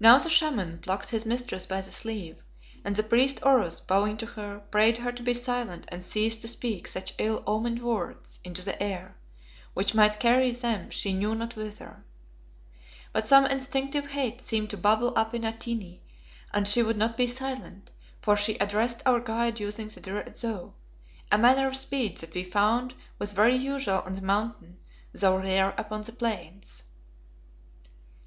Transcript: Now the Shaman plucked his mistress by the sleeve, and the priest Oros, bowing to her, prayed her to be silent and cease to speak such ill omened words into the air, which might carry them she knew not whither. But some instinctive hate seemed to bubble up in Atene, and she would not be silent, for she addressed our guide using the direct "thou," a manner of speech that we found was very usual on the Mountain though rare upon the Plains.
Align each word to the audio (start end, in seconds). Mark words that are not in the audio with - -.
Now 0.00 0.16
the 0.16 0.30
Shaman 0.30 0.78
plucked 0.78 1.10
his 1.10 1.26
mistress 1.26 1.66
by 1.66 1.82
the 1.82 1.90
sleeve, 1.90 2.38
and 2.82 2.96
the 2.96 3.02
priest 3.02 3.40
Oros, 3.42 3.78
bowing 3.78 4.16
to 4.16 4.24
her, 4.24 4.60
prayed 4.70 4.96
her 4.96 5.12
to 5.12 5.22
be 5.22 5.34
silent 5.34 5.84
and 5.88 6.02
cease 6.02 6.34
to 6.38 6.48
speak 6.48 6.88
such 6.88 7.12
ill 7.18 7.42
omened 7.46 7.82
words 7.82 8.40
into 8.42 8.64
the 8.64 8.82
air, 8.82 9.18
which 9.74 9.94
might 9.94 10.18
carry 10.18 10.50
them 10.50 10.88
she 10.88 11.12
knew 11.12 11.34
not 11.34 11.56
whither. 11.56 12.06
But 13.12 13.26
some 13.28 13.44
instinctive 13.44 14.06
hate 14.12 14.40
seemed 14.40 14.70
to 14.70 14.78
bubble 14.78 15.12
up 15.14 15.34
in 15.34 15.44
Atene, 15.44 16.00
and 16.54 16.66
she 16.66 16.82
would 16.82 16.96
not 16.96 17.18
be 17.18 17.26
silent, 17.26 17.90
for 18.22 18.38
she 18.38 18.56
addressed 18.56 19.02
our 19.04 19.20
guide 19.20 19.60
using 19.60 19.88
the 19.88 20.00
direct 20.00 20.40
"thou," 20.40 20.72
a 21.30 21.36
manner 21.36 21.66
of 21.66 21.76
speech 21.76 22.22
that 22.22 22.32
we 22.32 22.44
found 22.44 22.94
was 23.18 23.34
very 23.34 23.56
usual 23.56 24.00
on 24.06 24.14
the 24.14 24.22
Mountain 24.22 24.78
though 25.12 25.36
rare 25.36 25.74
upon 25.76 26.00
the 26.00 26.12
Plains. 26.12 26.82